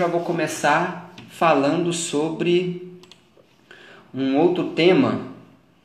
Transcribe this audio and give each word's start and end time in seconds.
já 0.00 0.06
vou 0.06 0.22
começar 0.22 1.14
falando 1.28 1.92
sobre 1.92 2.90
um 4.14 4.38
outro 4.38 4.70
tema 4.70 5.28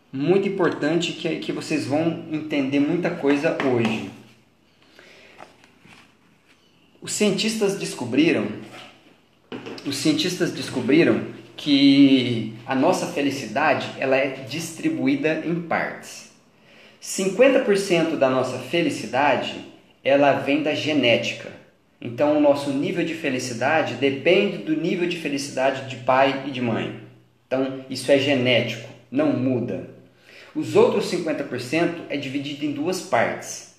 muito 0.10 0.48
importante 0.48 1.12
que, 1.12 1.40
que 1.40 1.52
vocês 1.52 1.86
vão 1.86 2.24
entender 2.32 2.80
muita 2.80 3.10
coisa 3.10 3.58
hoje. 3.62 4.10
Os 7.02 7.12
cientistas 7.12 7.78
descobriram, 7.78 8.48
os 9.86 9.98
cientistas 9.98 10.54
descobriram 10.54 11.26
que 11.58 12.54
a 12.66 12.74
nossa 12.74 13.08
felicidade 13.08 13.86
ela 13.98 14.16
é 14.16 14.46
distribuída 14.48 15.44
em 15.46 15.62
partes. 15.64 16.32
50% 17.04 18.16
da 18.16 18.30
nossa 18.30 18.60
felicidade 18.60 19.56
ela 20.02 20.32
vem 20.32 20.64
da 20.64 20.74
genética. 20.74 21.65
Então 22.00 22.38
o 22.38 22.42
nosso 22.42 22.72
nível 22.72 23.06
de 23.06 23.14
felicidade 23.14 23.96
depende 23.96 24.58
do 24.58 24.76
nível 24.76 25.08
de 25.08 25.18
felicidade 25.18 25.90
de 25.90 25.98
pai 26.04 26.44
e 26.46 26.52
de 26.52 26.62
mãe. 26.62 27.00
Então 27.48 27.86
isso 27.90 28.12
é 28.12 28.18
genético, 28.18 28.90
não 29.10 29.32
muda. 29.32 29.90
Os 30.54 30.76
outros 30.76 31.12
50% 31.12 32.04
é 32.10 32.18
dividido 32.18 32.66
em 32.66 32.72
duas 32.72 33.02
partes. 33.02 33.76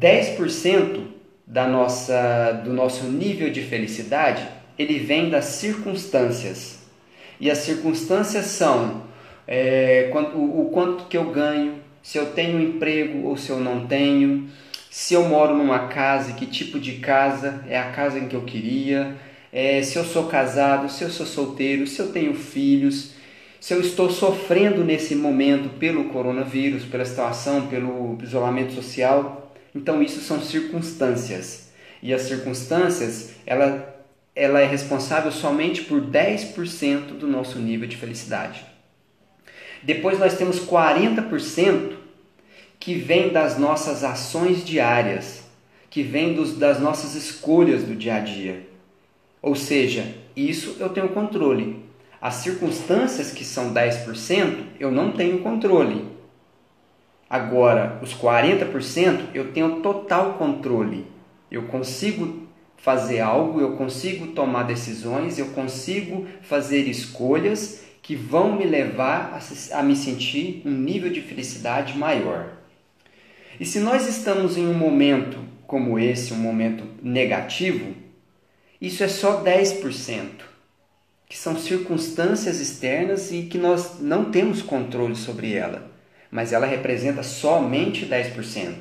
10% 0.00 1.02
da 1.46 1.68
nossa, 1.68 2.52
do 2.64 2.72
nosso 2.72 3.04
nível 3.04 3.50
de 3.50 3.62
felicidade, 3.62 4.46
ele 4.78 4.98
vem 4.98 5.30
das 5.30 5.44
circunstâncias. 5.44 6.80
E 7.38 7.50
as 7.50 7.58
circunstâncias 7.58 8.46
são 8.46 9.04
é, 9.46 10.10
o, 10.34 10.62
o 10.62 10.70
quanto 10.72 11.04
que 11.04 11.16
eu 11.16 11.30
ganho, 11.30 11.74
se 12.02 12.18
eu 12.18 12.32
tenho 12.32 12.60
emprego 12.60 13.28
ou 13.28 13.36
se 13.36 13.50
eu 13.50 13.60
não 13.60 13.86
tenho, 13.86 14.48
se 14.98 15.12
eu 15.12 15.28
moro 15.28 15.54
numa 15.54 15.88
casa, 15.88 16.32
que 16.32 16.46
tipo 16.46 16.80
de 16.80 16.92
casa 16.92 17.62
é 17.68 17.78
a 17.78 17.90
casa 17.90 18.18
em 18.18 18.28
que 18.28 18.34
eu 18.34 18.40
queria, 18.44 19.14
é, 19.52 19.82
se 19.82 19.98
eu 19.98 20.04
sou 20.06 20.26
casado, 20.26 20.90
se 20.90 21.04
eu 21.04 21.10
sou 21.10 21.26
solteiro, 21.26 21.86
se 21.86 22.00
eu 22.00 22.10
tenho 22.10 22.32
filhos, 22.32 23.12
se 23.60 23.74
eu 23.74 23.80
estou 23.82 24.08
sofrendo 24.08 24.82
nesse 24.82 25.14
momento 25.14 25.68
pelo 25.78 26.04
coronavírus, 26.04 26.86
pela 26.86 27.04
situação, 27.04 27.66
pelo 27.66 28.16
isolamento 28.22 28.72
social. 28.72 29.54
Então 29.74 30.02
isso 30.02 30.20
são 30.20 30.40
circunstâncias. 30.40 31.70
E 32.02 32.14
as 32.14 32.22
circunstâncias, 32.22 33.32
ela, 33.44 34.02
ela 34.34 34.62
é 34.62 34.66
responsável 34.66 35.30
somente 35.30 35.82
por 35.82 36.00
10% 36.00 37.18
do 37.18 37.26
nosso 37.26 37.58
nível 37.58 37.86
de 37.86 37.98
felicidade. 37.98 38.64
Depois 39.82 40.18
nós 40.18 40.38
temos 40.38 40.58
40% 40.58 42.05
que 42.78 42.94
vem 42.94 43.32
das 43.32 43.58
nossas 43.58 44.04
ações 44.04 44.64
diárias, 44.64 45.44
que 45.90 46.02
vem 46.02 46.34
dos, 46.34 46.56
das 46.56 46.80
nossas 46.80 47.14
escolhas 47.14 47.82
do 47.82 47.94
dia 47.94 48.16
a 48.16 48.20
dia. 48.20 48.68
Ou 49.42 49.54
seja, 49.54 50.14
isso 50.36 50.76
eu 50.78 50.88
tenho 50.88 51.08
controle. 51.10 51.84
As 52.20 52.34
circunstâncias 52.34 53.30
que 53.30 53.44
são 53.44 53.72
10%, 53.72 54.64
eu 54.80 54.90
não 54.90 55.12
tenho 55.12 55.38
controle. 55.40 56.04
Agora, 57.28 57.98
os 58.02 58.14
40% 58.14 59.26
eu 59.34 59.52
tenho 59.52 59.80
total 59.80 60.34
controle. 60.34 61.06
Eu 61.50 61.64
consigo 61.64 62.46
fazer 62.76 63.20
algo, 63.20 63.60
eu 63.60 63.76
consigo 63.76 64.28
tomar 64.28 64.62
decisões, 64.62 65.38
eu 65.38 65.46
consigo 65.48 66.26
fazer 66.42 66.88
escolhas 66.88 67.84
que 68.02 68.14
vão 68.14 68.56
me 68.56 68.64
levar 68.64 69.36
a, 69.36 69.78
a 69.78 69.82
me 69.82 69.96
sentir 69.96 70.62
um 70.64 70.70
nível 70.70 71.10
de 71.10 71.20
felicidade 71.20 71.98
maior. 71.98 72.52
E 73.58 73.64
se 73.64 73.80
nós 73.80 74.06
estamos 74.06 74.56
em 74.56 74.66
um 74.66 74.74
momento 74.74 75.38
como 75.66 75.98
esse, 75.98 76.32
um 76.32 76.38
momento 76.38 76.84
negativo, 77.02 77.94
isso 78.80 79.02
é 79.02 79.08
só 79.08 79.42
10%, 79.42 80.28
que 81.28 81.36
são 81.36 81.58
circunstâncias 81.58 82.60
externas 82.60 83.32
e 83.32 83.44
que 83.44 83.58
nós 83.58 84.00
não 84.00 84.30
temos 84.30 84.62
controle 84.62 85.16
sobre 85.16 85.54
ela 85.54 85.96
mas 86.30 86.52
ela 86.52 86.66
representa 86.66 87.22
somente 87.22 88.06
10%. 88.06 88.74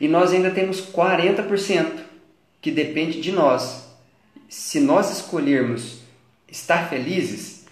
E 0.00 0.08
nós 0.08 0.32
ainda 0.32 0.50
temos 0.50 0.80
40% 0.80 2.00
que 2.60 2.70
depende 2.70 3.20
de 3.20 3.32
nós. 3.32 3.88
Se 4.48 4.80
nós 4.80 5.10
escolhermos 5.10 6.00
estar 6.46 6.88
felizes, 6.88 7.66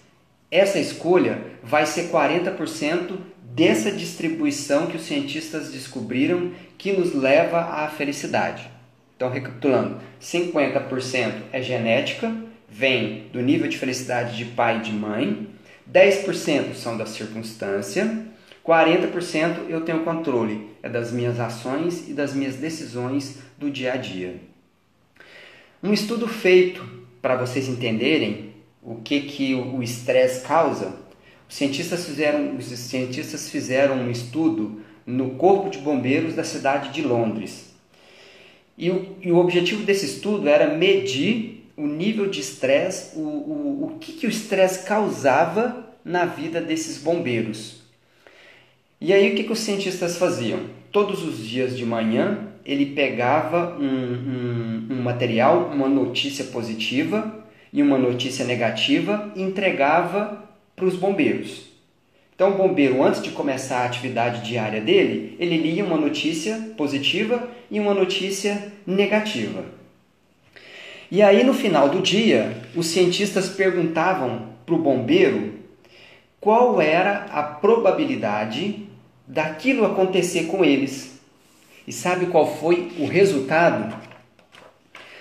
essa 0.49 0.79
escolha 0.79 1.41
vai 1.61 1.85
ser 1.85 2.09
40% 2.09 3.17
dessa 3.53 3.91
distribuição 3.91 4.87
que 4.87 4.97
os 4.97 5.03
cientistas 5.03 5.71
descobriram 5.71 6.51
que 6.77 6.91
nos 6.91 7.13
leva 7.13 7.59
à 7.59 7.87
felicidade. 7.89 8.69
Então, 9.15 9.29
recapitulando: 9.29 9.99
50% 10.21 11.33
é 11.51 11.61
genética, 11.61 12.33
vem 12.69 13.27
do 13.33 13.41
nível 13.41 13.67
de 13.67 13.77
felicidade 13.77 14.37
de 14.37 14.45
pai 14.45 14.77
e 14.77 14.81
de 14.81 14.91
mãe, 14.91 15.47
10% 15.91 16.75
são 16.75 16.97
da 16.97 17.05
circunstância, 17.05 18.25
40% 18.65 19.67
eu 19.67 19.81
tenho 19.81 20.03
controle, 20.03 20.69
é 20.83 20.87
das 20.87 21.11
minhas 21.11 21.39
ações 21.39 22.07
e 22.07 22.13
das 22.13 22.33
minhas 22.33 22.55
decisões 22.55 23.39
do 23.57 23.69
dia 23.69 23.93
a 23.93 23.97
dia. 23.97 24.35
Um 25.81 25.91
estudo 25.91 26.27
feito 26.27 26.85
para 27.21 27.35
vocês 27.35 27.67
entenderem 27.67 28.53
o 28.81 28.95
que, 28.95 29.21
que 29.21 29.55
o 29.55 29.81
estresse 29.81 30.45
causa, 30.45 30.93
os 31.49 31.55
cientistas, 31.55 32.05
fizeram, 32.05 32.55
os 32.55 32.65
cientistas 32.65 33.49
fizeram 33.49 33.95
um 33.95 34.11
estudo 34.11 34.81
no 35.05 35.31
Corpo 35.31 35.71
de 35.71 35.79
Bombeiros 35.79 36.35
da 36.35 36.43
cidade 36.43 36.93
de 36.93 37.01
Londres. 37.01 37.73
E 38.77 38.91
o, 38.91 39.15
e 39.19 39.31
o 39.31 39.37
objetivo 39.37 39.83
desse 39.83 40.05
estudo 40.05 40.47
era 40.47 40.75
medir 40.75 41.67
o 41.75 41.87
nível 41.87 42.29
de 42.29 42.39
estresse, 42.39 43.17
o, 43.17 43.21
o, 43.21 43.85
o 43.85 43.97
que, 43.99 44.13
que 44.13 44.27
o 44.27 44.29
estresse 44.29 44.85
causava 44.85 45.89
na 46.05 46.25
vida 46.25 46.61
desses 46.61 47.01
bombeiros. 47.01 47.81
E 49.01 49.11
aí 49.11 49.31
o 49.31 49.35
que, 49.35 49.43
que 49.43 49.51
os 49.51 49.59
cientistas 49.59 50.17
faziam? 50.17 50.59
Todos 50.91 51.23
os 51.23 51.39
dias 51.45 51.75
de 51.75 51.85
manhã 51.85 52.47
ele 52.63 52.87
pegava 52.87 53.75
um, 53.79 53.85
um, 53.85 54.87
um 54.91 55.01
material, 55.01 55.71
uma 55.73 55.89
notícia 55.89 56.45
positiva 56.45 57.43
e 57.73 57.81
uma 57.81 57.97
notícia 57.97 58.45
negativa 58.45 59.31
e 59.35 59.41
entregava 59.41 60.48
para 60.79 60.87
os 60.87 60.95
bombeiros. 60.95 61.69
Então, 62.33 62.51
o 62.51 62.57
bombeiro, 62.57 63.03
antes 63.03 63.21
de 63.21 63.31
começar 63.31 63.79
a 63.79 63.85
atividade 63.85 64.47
diária 64.47 64.79
dele, 64.79 65.35
ele 65.37 65.57
lia 65.57 65.83
uma 65.83 65.97
notícia 65.97 66.71
positiva 66.77 67.49
e 67.69 67.81
uma 67.81 67.93
notícia 67.93 68.71
negativa. 68.87 69.65
E 71.11 71.21
aí, 71.21 71.43
no 71.43 71.53
final 71.53 71.89
do 71.89 72.01
dia, 72.01 72.57
os 72.73 72.87
cientistas 72.87 73.49
perguntavam 73.49 74.53
para 74.65 74.73
o 74.73 74.77
bombeiro 74.77 75.55
qual 76.39 76.81
era 76.81 77.25
a 77.25 77.43
probabilidade 77.43 78.87
daquilo 79.27 79.85
acontecer 79.85 80.45
com 80.45 80.63
eles. 80.63 81.19
E 81.85 81.91
sabe 81.91 82.27
qual 82.27 82.55
foi 82.55 82.93
o 82.97 83.05
resultado? 83.05 83.93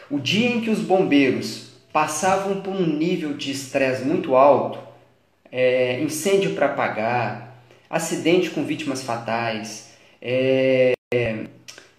O 0.09 0.21
dia 0.21 0.49
em 0.49 0.61
que 0.61 0.71
os 0.71 0.79
bombeiros 0.79 1.73
passavam 1.93 2.61
por 2.61 2.73
um 2.73 2.87
nível 2.87 3.35
de 3.35 3.51
estresse 3.51 4.05
muito 4.05 4.37
alto, 4.37 4.88
é, 5.51 6.01
incêndio 6.01 6.55
para 6.55 6.67
apagar, 6.67 7.63
acidente 7.89 8.51
com 8.51 8.65
vítimas 8.65 9.03
fatais, 9.03 9.93
é, 10.21 10.93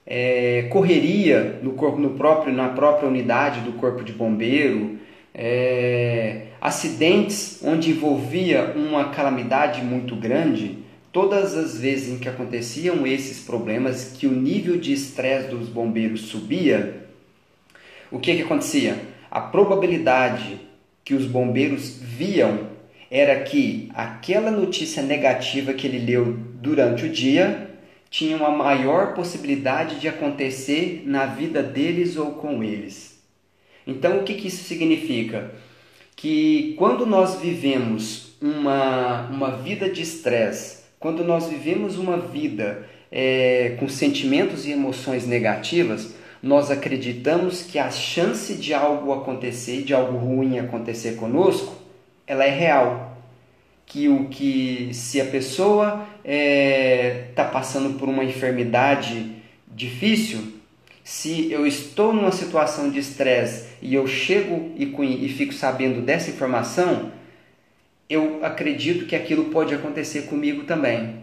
é, 0.06 0.68
correria 0.70 1.60
no 1.62 1.74
corpo, 1.74 2.00
no 2.00 2.12
próprio, 2.12 2.54
na 2.54 2.70
própria 2.70 3.08
unidade 3.08 3.62
do 3.62 3.74
corpo 3.74 4.04
de 4.04 4.14
bombeiro, 4.14 5.00
é, 5.34 6.48
acidentes 6.60 7.60
onde 7.64 7.92
envolvia 7.92 8.74
uma 8.76 9.10
calamidade 9.10 9.82
muito 9.82 10.16
grande, 10.16 10.80
Todas 11.12 11.58
as 11.58 11.80
vezes 11.80 12.10
em 12.10 12.20
que 12.20 12.30
aconteciam 12.30 13.06
esses 13.08 13.44
problemas, 13.44 14.16
que 14.16 14.28
o 14.28 14.32
nível 14.32 14.78
de 14.78 14.94
estresse 14.94 15.50
dos 15.50 15.68
bombeiros 15.68 16.22
subia, 16.22 17.08
o 18.12 18.20
que, 18.20 18.36
que 18.36 18.44
acontecia? 18.44 18.96
A 19.32 19.42
probabilidade 19.42 20.60
que 21.04 21.16
os 21.16 21.26
bombeiros 21.26 21.98
viam 22.00 22.68
era 23.10 23.40
que 23.42 23.90
aquela 23.94 24.52
notícia 24.52 25.02
negativa 25.02 25.74
que 25.74 25.88
ele 25.88 26.00
leu 26.00 26.38
durante 26.62 27.06
o 27.06 27.10
dia 27.10 27.70
tinha 28.10 28.36
uma 28.36 28.52
maior 28.52 29.14
possibilidade 29.14 30.00
de 30.00 30.08
acontecer 30.08 31.04
na 31.06 31.26
vida 31.26 31.62
deles 31.62 32.18
ou 32.18 32.32
com 32.34 32.64
eles. 32.64 33.20
Então, 33.86 34.20
o 34.20 34.24
que, 34.24 34.36
que 34.36 34.48
isso 34.48 34.64
significa? 34.64 35.52
Que 36.16 36.76
quando 36.78 37.06
nós 37.06 37.40
vivemos 37.40 38.36
uma, 38.42 39.28
uma 39.30 39.58
vida 39.58 39.90
de 39.90 40.02
estresse, 40.02 40.84
quando 41.00 41.24
nós 41.24 41.48
vivemos 41.48 41.98
uma 41.98 42.18
vida 42.18 42.86
é, 43.12 43.76
com 43.80 43.88
sentimentos 43.88 44.66
e 44.66 44.72
emoções 44.72 45.26
negativas, 45.26 46.14
nós 46.42 46.72
acreditamos 46.72 47.64
que 47.64 47.78
a 47.78 47.90
chance 47.92 48.56
de 48.56 48.74
algo 48.74 49.14
acontecer, 49.14 49.84
de 49.84 49.94
algo 49.94 50.18
ruim 50.18 50.60
acontecer 50.60 51.16
conosco, 51.16 51.79
ela 52.30 52.46
é 52.46 52.50
real. 52.50 53.18
Que 53.86 54.08
o 54.08 54.30
que 54.30 54.92
se 54.94 55.20
a 55.20 55.26
pessoa 55.26 56.08
está 56.18 56.32
é, 56.32 57.32
tá 57.36 57.44
passando 57.44 57.98
por 57.98 58.08
uma 58.08 58.24
enfermidade 58.24 59.36
difícil, 59.68 60.60
Se 61.04 61.52
eu 61.52 61.66
estou 61.66 62.14
numa 62.14 62.32
situação 62.32 62.92
de 62.92 63.00
estresse 63.00 63.70
e 63.82 63.96
eu 63.96 64.06
chego 64.06 64.72
e, 64.78 64.86
e 65.26 65.30
fico 65.30 65.52
sabendo 65.52 66.04
dessa 66.04 66.30
informação, 66.30 67.12
eu 68.08 68.46
acredito 68.46 69.08
que 69.08 69.16
aquilo 69.16 69.46
pode 69.46 69.74
acontecer 69.74 70.28
comigo 70.28 70.66
também. 70.66 71.16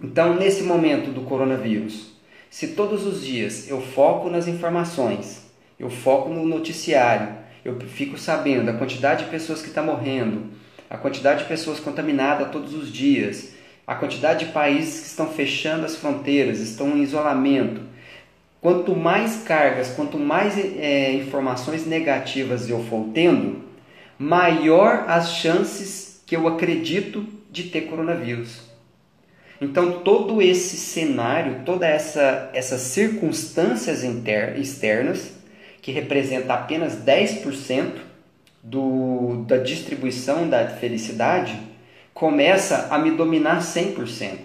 Então, 0.00 0.36
nesse 0.36 0.62
momento 0.62 1.10
do 1.10 1.22
coronavírus, 1.22 2.12
se 2.48 2.68
todos 2.68 3.04
os 3.04 3.24
dias 3.24 3.68
eu 3.68 3.80
foco 3.80 4.30
nas 4.30 4.46
informações, 4.46 5.50
eu 5.80 5.90
foco 5.90 6.28
no 6.28 6.46
noticiário, 6.46 7.41
eu 7.64 7.78
fico 7.80 8.18
sabendo 8.18 8.70
a 8.70 8.74
quantidade 8.74 9.24
de 9.24 9.30
pessoas 9.30 9.60
que 9.60 9.68
estão 9.68 9.86
tá 9.86 9.92
morrendo, 9.92 10.46
a 10.90 10.96
quantidade 10.96 11.42
de 11.42 11.48
pessoas 11.48 11.80
contaminadas 11.80 12.50
todos 12.50 12.74
os 12.74 12.92
dias, 12.92 13.52
a 13.86 13.94
quantidade 13.94 14.46
de 14.46 14.52
países 14.52 15.00
que 15.00 15.06
estão 15.06 15.28
fechando 15.28 15.84
as 15.84 15.96
fronteiras, 15.96 16.60
estão 16.60 16.96
em 16.96 17.02
isolamento. 17.02 17.80
Quanto 18.60 18.94
mais 18.94 19.42
cargas, 19.42 19.90
quanto 19.90 20.18
mais 20.18 20.56
é, 20.56 21.12
informações 21.12 21.86
negativas 21.86 22.68
eu 22.68 22.82
for 22.84 23.08
tendo, 23.12 23.62
maior 24.18 25.04
as 25.08 25.32
chances 25.32 26.22
que 26.26 26.36
eu 26.36 26.46
acredito 26.46 27.26
de 27.50 27.64
ter 27.64 27.82
coronavírus. 27.82 28.60
Então, 29.60 30.00
todo 30.00 30.42
esse 30.42 30.76
cenário, 30.76 31.62
todas 31.64 31.88
essa, 31.88 32.50
essas 32.52 32.80
circunstâncias 32.80 34.02
externas, 34.56 35.32
que 35.82 35.92
representa 35.92 36.54
apenas 36.54 36.94
10% 37.04 37.96
do, 38.62 39.44
da 39.46 39.58
distribuição 39.58 40.48
da 40.48 40.66
felicidade, 40.68 41.60
começa 42.14 42.86
a 42.90 42.98
me 42.98 43.10
dominar 43.10 43.60
100%. 43.60 44.38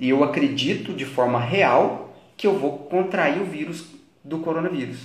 E 0.00 0.08
eu 0.08 0.24
acredito 0.24 0.92
de 0.92 1.04
forma 1.04 1.38
real 1.38 2.16
que 2.36 2.46
eu 2.46 2.58
vou 2.58 2.78
contrair 2.78 3.40
o 3.40 3.44
vírus 3.44 3.84
do 4.24 4.38
coronavírus. 4.38 4.98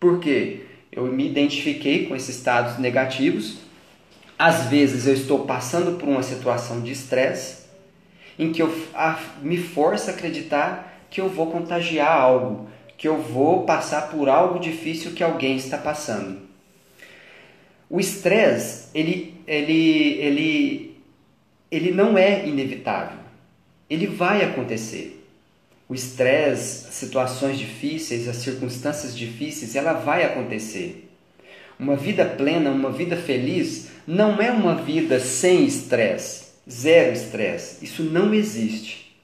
Por 0.00 0.18
quê? 0.18 0.62
Eu 0.90 1.04
me 1.04 1.28
identifiquei 1.28 2.06
com 2.06 2.16
esses 2.16 2.36
estados 2.36 2.78
negativos. 2.78 3.58
Às 4.38 4.64
vezes 4.64 5.06
eu 5.06 5.14
estou 5.14 5.40
passando 5.40 5.98
por 5.98 6.08
uma 6.08 6.22
situação 6.22 6.80
de 6.80 6.90
estresse 6.90 7.60
em 8.38 8.50
que 8.50 8.62
eu 8.62 8.74
me 9.42 9.58
forço 9.58 10.08
a 10.08 10.14
acreditar 10.14 11.04
que 11.10 11.20
eu 11.20 11.28
vou 11.28 11.50
contagiar 11.50 12.10
algo, 12.10 12.68
que 13.00 13.08
eu 13.08 13.16
vou 13.16 13.64
passar 13.64 14.10
por 14.10 14.28
algo 14.28 14.58
difícil 14.58 15.12
que 15.12 15.24
alguém 15.24 15.56
está 15.56 15.78
passando. 15.78 16.38
O 17.88 17.98
estresse, 17.98 18.88
ele, 18.94 19.40
ele, 19.46 20.18
ele, 20.18 20.96
ele 21.70 21.92
não 21.92 22.18
é 22.18 22.46
inevitável. 22.46 23.16
Ele 23.88 24.06
vai 24.06 24.44
acontecer. 24.44 25.26
O 25.88 25.94
estresse, 25.94 26.92
situações 26.92 27.58
difíceis, 27.58 28.28
as 28.28 28.36
circunstâncias 28.36 29.16
difíceis, 29.16 29.74
ela 29.74 29.94
vai 29.94 30.22
acontecer. 30.22 31.08
Uma 31.78 31.96
vida 31.96 32.26
plena, 32.26 32.70
uma 32.70 32.92
vida 32.92 33.16
feliz, 33.16 33.88
não 34.06 34.42
é 34.42 34.52
uma 34.52 34.74
vida 34.74 35.18
sem 35.18 35.64
estresse 35.64 36.50
Zero 36.70 37.12
estresse. 37.12 37.82
Isso 37.82 38.02
não 38.02 38.34
existe. 38.34 39.16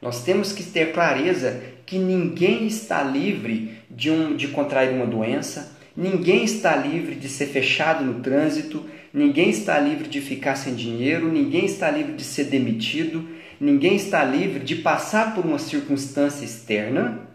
Nós 0.00 0.24
temos 0.24 0.52
que 0.52 0.62
ter 0.62 0.92
clareza 0.92 1.60
que 1.88 1.96
ninguém 1.96 2.66
está 2.66 3.02
livre 3.02 3.78
de, 3.90 4.10
um, 4.10 4.36
de 4.36 4.48
contrair 4.48 4.90
uma 4.90 5.06
doença, 5.06 5.74
ninguém 5.96 6.44
está 6.44 6.76
livre 6.76 7.14
de 7.14 7.30
ser 7.30 7.46
fechado 7.46 8.04
no 8.04 8.20
trânsito, 8.20 8.84
ninguém 9.10 9.48
está 9.48 9.80
livre 9.80 10.06
de 10.06 10.20
ficar 10.20 10.54
sem 10.54 10.74
dinheiro, 10.74 11.32
ninguém 11.32 11.64
está 11.64 11.90
livre 11.90 12.12
de 12.12 12.24
ser 12.24 12.44
demitido, 12.44 13.26
ninguém 13.58 13.96
está 13.96 14.22
livre 14.22 14.60
de 14.60 14.76
passar 14.76 15.34
por 15.34 15.46
uma 15.46 15.58
circunstância 15.58 16.44
externa 16.44 17.26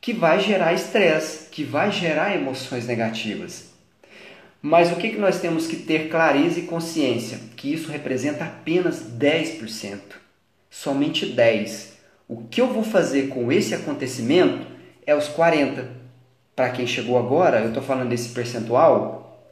que 0.00 0.12
vai 0.12 0.38
gerar 0.38 0.72
estresse, 0.72 1.50
que 1.50 1.64
vai 1.64 1.90
gerar 1.90 2.36
emoções 2.36 2.86
negativas. 2.86 3.72
Mas 4.62 4.92
o 4.92 4.96
que, 4.96 5.10
que 5.10 5.18
nós 5.18 5.40
temos 5.40 5.66
que 5.66 5.74
ter 5.74 6.08
clareza 6.08 6.60
e 6.60 6.66
consciência? 6.66 7.40
Que 7.56 7.72
isso 7.72 7.90
representa 7.90 8.44
apenas 8.44 9.02
10%. 9.18 9.98
Somente 10.70 11.26
10%. 11.26 11.93
O 12.26 12.44
que 12.44 12.60
eu 12.60 12.68
vou 12.68 12.82
fazer 12.82 13.28
com 13.28 13.52
esse 13.52 13.74
acontecimento 13.74 14.66
é 15.06 15.14
os 15.14 15.28
40%. 15.28 15.84
Para 16.56 16.70
quem 16.70 16.86
chegou 16.86 17.18
agora, 17.18 17.58
eu 17.58 17.68
estou 17.68 17.82
falando 17.82 18.10
desse 18.10 18.28
percentual, 18.28 19.44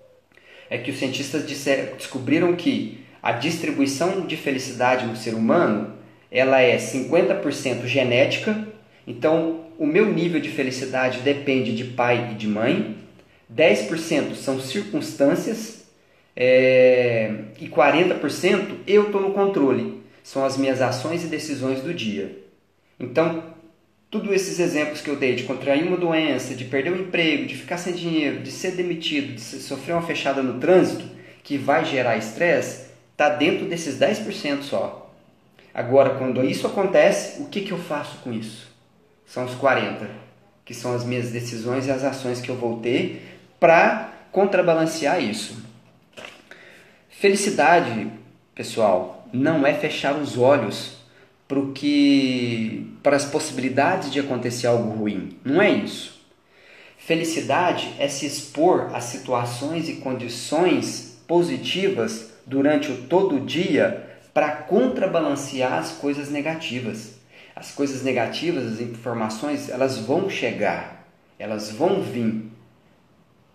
é 0.71 0.79
que 0.79 0.91
os 0.93 0.99
cientistas 0.99 1.43
descobriram 1.43 2.55
que 2.55 3.05
a 3.21 3.33
distribuição 3.33 4.21
de 4.25 4.37
felicidade 4.37 5.05
no 5.05 5.17
ser 5.17 5.35
humano 5.35 5.95
ela 6.31 6.61
é 6.61 6.77
50% 6.77 7.87
genética, 7.87 8.67
então 9.07 9.67
o 9.79 9.87
meu 9.87 10.07
nível 10.07 10.41
de 10.41 10.49
felicidade 10.49 11.19
depende 11.19 11.75
de 11.75 11.85
pai 11.85 12.31
e 12.33 12.35
de 12.37 12.47
mãe, 12.47 12.97
10% 13.55 14.35
são 14.35 14.59
circunstâncias 14.61 15.85
é, 16.35 17.35
e 17.61 17.69
40% 17.69 18.77
eu 18.87 19.07
estou 19.07 19.21
no 19.21 19.33
controle. 19.33 20.01
São 20.23 20.45
as 20.45 20.57
minhas 20.57 20.81
ações 20.81 21.25
e 21.25 21.27
decisões 21.27 21.81
do 21.81 21.93
dia. 21.93 22.42
Então, 23.03 23.43
todos 24.09 24.31
esses 24.33 24.61
exemplos 24.61 25.01
que 25.01 25.11
eu 25.11 25.17
dei 25.17 25.35
de 25.35 25.43
contrair 25.43 25.85
uma 25.85 25.97
doença, 25.97 26.55
de 26.55 26.65
perder 26.65 26.93
o 26.93 27.01
emprego, 27.01 27.47
de 27.47 27.57
ficar 27.57 27.77
sem 27.77 27.93
dinheiro, 27.93 28.41
de 28.41 28.53
ser 28.53 28.73
demitido, 28.73 29.35
de 29.35 29.41
sofrer 29.41 29.95
uma 29.95 30.03
fechada 30.03 30.41
no 30.41 30.61
trânsito, 30.61 31.05
que 31.43 31.59
vai 31.59 31.85
gerar 31.85 32.17
estresse, 32.17 32.93
está 33.11 33.29
dentro 33.29 33.67
desses 33.67 33.99
10% 33.99 34.63
só. 34.63 35.11
Agora, 35.75 36.11
quando 36.11 36.45
isso 36.45 36.67
acontece, 36.67 37.43
o 37.43 37.47
que, 37.47 37.63
que 37.63 37.73
eu 37.73 37.79
faço 37.79 38.19
com 38.19 38.33
isso? 38.33 38.71
São 39.27 39.45
os 39.45 39.55
40%, 39.55 40.07
que 40.65 40.73
são 40.73 40.95
as 40.95 41.05
minhas 41.05 41.31
decisões 41.31 41.87
e 41.87 41.91
as 41.91 42.05
ações 42.05 42.41
que 42.41 42.51
eu 42.51 42.55
vou 42.55 42.79
ter 42.79 43.41
para 43.59 44.13
contrabalancear 44.31 45.21
isso. 45.21 45.65
Felicidade, 47.09 48.09
pessoal, 48.55 49.27
não 49.33 49.67
é 49.67 49.75
fechar 49.75 50.15
os 50.15 50.37
olhos 50.39 51.02
para 51.53 51.73
que 51.75 52.97
para 53.03 53.15
as 53.15 53.27
possibilidades 53.27 54.11
de 54.11 54.19
acontecer 54.19 54.67
algo 54.67 54.89
ruim. 54.97 55.37
Não 55.45 55.61
é 55.61 55.71
isso. 55.71 56.23
Felicidade 56.97 57.93
é 57.99 58.09
se 58.09 58.25
expor 58.25 58.89
a 58.95 59.03
situações 59.03 59.87
e 59.87 59.97
condições 59.97 61.23
positivas 61.29 62.33
durante 62.47 62.91
o 62.91 63.03
todo 63.03 63.37
o 63.37 63.41
dia 63.41 64.19
para 64.33 64.51
contrabalancear 64.51 65.75
as 65.75 65.93
coisas 65.93 66.31
negativas. 66.31 67.17
As 67.55 67.71
coisas 67.71 68.03
negativas, 68.03 68.73
as 68.73 68.81
informações, 68.81 69.69
elas 69.69 69.99
vão 69.99 70.31
chegar, 70.31 71.07
elas 71.39 71.71
vão 71.71 72.01
vir 72.01 72.51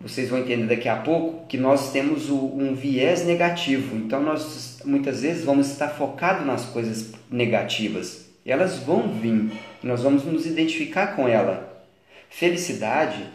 vocês 0.00 0.28
vão 0.28 0.38
entender 0.38 0.66
daqui 0.66 0.88
a 0.88 0.96
pouco 0.96 1.46
que 1.48 1.58
nós 1.58 1.90
temos 1.90 2.30
um 2.30 2.74
viés 2.74 3.26
negativo. 3.26 3.96
Então 3.96 4.22
nós 4.22 4.80
muitas 4.84 5.22
vezes 5.22 5.44
vamos 5.44 5.68
estar 5.68 5.88
focados 5.88 6.46
nas 6.46 6.66
coisas 6.66 7.12
negativas. 7.28 8.26
E 8.46 8.52
elas 8.52 8.78
vão 8.78 9.08
vir. 9.08 9.50
Nós 9.82 10.02
vamos 10.02 10.24
nos 10.24 10.46
identificar 10.46 11.16
com 11.16 11.26
ela. 11.26 11.84
Felicidade 12.30 13.26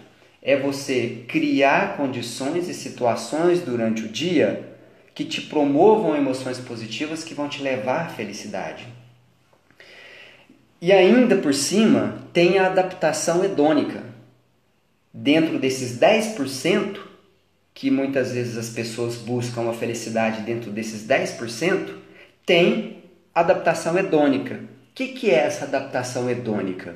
é 0.42 0.58
você 0.58 1.24
criar 1.28 1.98
condições 1.98 2.70
e 2.70 2.74
situações 2.74 3.60
durante 3.62 4.04
o 4.04 4.08
dia 4.08 4.70
que 5.14 5.26
te 5.26 5.42
promovam 5.42 6.16
emoções 6.16 6.60
positivas 6.60 7.24
que 7.24 7.34
vão 7.34 7.50
te 7.50 7.62
levar 7.62 8.06
à 8.06 8.10
felicidade. 8.10 8.88
E 10.82 10.92
ainda 10.92 11.36
por 11.36 11.54
cima 11.54 12.20
tem 12.34 12.58
a 12.58 12.68
adaptação 12.68 13.44
hedônica 13.44 14.13
dentro 15.14 15.60
desses 15.60 16.00
10%, 16.00 16.98
que 17.74 17.92
muitas 17.92 18.34
vezes 18.34 18.58
as 18.58 18.70
pessoas 18.70 19.16
buscam 19.16 19.70
a 19.70 19.74
felicidade 19.74 20.42
dentro 20.42 20.72
desses 20.72 21.08
10%, 21.08 21.96
tem 22.46 23.04
adaptação 23.34 23.98
hedônica. 23.98 24.56
O 24.56 24.94
que, 24.96 25.08
que 25.10 25.30
é 25.30 25.36
essa 25.36 25.66
adaptação 25.66 26.30
hedônica? 26.30 26.96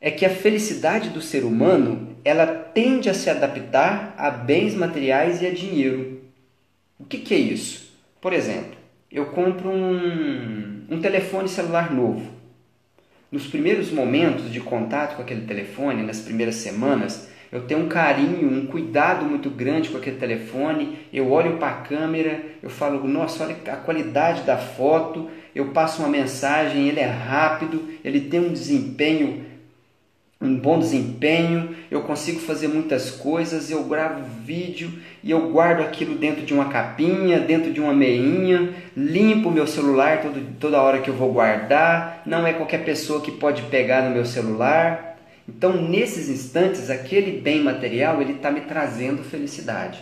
É 0.00 0.10
que 0.10 0.24
a 0.24 0.30
felicidade 0.30 1.10
do 1.10 1.20
ser 1.20 1.44
humano 1.44 2.16
ela 2.24 2.46
tende 2.46 3.08
a 3.08 3.14
se 3.14 3.28
adaptar 3.30 4.14
a 4.16 4.30
bens 4.30 4.74
materiais 4.74 5.42
e 5.42 5.46
a 5.46 5.52
dinheiro. 5.52 6.22
O 6.98 7.04
que, 7.04 7.18
que 7.18 7.34
é 7.34 7.38
isso? 7.38 7.92
Por 8.20 8.32
exemplo, 8.32 8.76
eu 9.10 9.26
compro 9.26 9.70
um, 9.70 10.86
um 10.90 11.00
telefone 11.00 11.48
celular 11.48 11.92
novo. 11.92 12.37
Nos 13.30 13.46
primeiros 13.46 13.90
momentos 13.90 14.50
de 14.50 14.58
contato 14.58 15.16
com 15.16 15.22
aquele 15.22 15.42
telefone, 15.42 16.02
nas 16.02 16.18
primeiras 16.18 16.54
semanas, 16.54 17.28
eu 17.52 17.62
tenho 17.62 17.80
um 17.80 17.88
carinho, 17.88 18.50
um 18.50 18.66
cuidado 18.66 19.24
muito 19.26 19.50
grande 19.50 19.90
com 19.90 19.98
aquele 19.98 20.16
telefone. 20.16 20.98
Eu 21.12 21.30
olho 21.30 21.58
para 21.58 21.68
a 21.68 21.80
câmera, 21.82 22.42
eu 22.62 22.70
falo, 22.70 23.06
nossa, 23.06 23.44
olha 23.44 23.56
a 23.66 23.76
qualidade 23.76 24.44
da 24.44 24.56
foto. 24.56 25.28
Eu 25.54 25.66
passo 25.72 26.00
uma 26.00 26.08
mensagem, 26.08 26.88
ele 26.88 27.00
é 27.00 27.06
rápido, 27.06 27.82
ele 28.02 28.22
tem 28.22 28.40
um 28.40 28.52
desempenho 28.52 29.44
um 30.40 30.56
bom 30.56 30.78
desempenho, 30.78 31.74
eu 31.90 32.02
consigo 32.02 32.38
fazer 32.38 32.68
muitas 32.68 33.10
coisas, 33.10 33.70
eu 33.70 33.82
gravo 33.84 34.22
vídeo 34.44 34.92
e 35.22 35.32
eu 35.32 35.50
guardo 35.50 35.80
aquilo 35.80 36.14
dentro 36.14 36.46
de 36.46 36.54
uma 36.54 36.68
capinha, 36.68 37.40
dentro 37.40 37.72
de 37.72 37.80
uma 37.80 37.92
meinha, 37.92 38.72
limpo 38.96 39.50
meu 39.50 39.66
celular 39.66 40.22
todo, 40.22 40.40
toda 40.60 40.80
hora 40.80 41.00
que 41.00 41.10
eu 41.10 41.14
vou 41.14 41.32
guardar, 41.32 42.22
não 42.24 42.46
é 42.46 42.52
qualquer 42.52 42.84
pessoa 42.84 43.20
que 43.20 43.32
pode 43.32 43.62
pegar 43.62 44.02
no 44.02 44.14
meu 44.14 44.24
celular. 44.24 45.18
Então, 45.48 45.72
nesses 45.88 46.28
instantes, 46.28 46.88
aquele 46.88 47.40
bem 47.40 47.60
material 47.60 48.20
ele 48.22 48.34
está 48.34 48.50
me 48.50 48.60
trazendo 48.60 49.24
felicidade. 49.24 49.98